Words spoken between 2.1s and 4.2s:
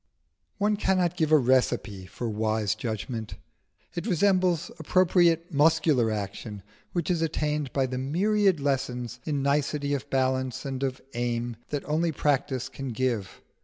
wise judgment: it